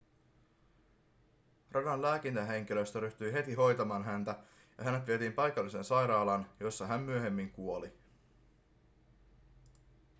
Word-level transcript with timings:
radan 1.71 2.01
lääkintähenkilöstö 2.01 2.99
ryhtyi 2.99 3.33
heti 3.33 3.53
hoitamaan 3.53 4.03
häntä 4.05 4.39
ja 4.77 4.83
hänet 4.83 5.07
vietiin 5.07 5.33
paikalliseen 5.33 5.83
sairaalaan 5.83 6.45
jossa 6.59 6.87
hän 6.87 7.01
myöhemmin 7.01 7.51
kuoli 7.51 7.93